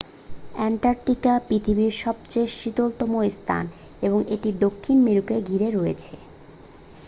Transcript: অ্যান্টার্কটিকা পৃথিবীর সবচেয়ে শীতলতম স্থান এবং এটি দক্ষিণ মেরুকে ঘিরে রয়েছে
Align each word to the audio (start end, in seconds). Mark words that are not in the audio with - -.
অ্যান্টার্কটিকা 0.53 1.33
পৃথিবীর 1.47 1.93
সবচেয়ে 2.03 2.47
শীতলতম 2.55 3.11
স্থান 3.31 3.63
এবং 4.01 4.19
এটি 4.35 4.49
দক্ষিণ 4.63 4.97
মেরুকে 5.05 5.35
ঘিরে 5.49 5.67
রয়েছে 5.71 6.13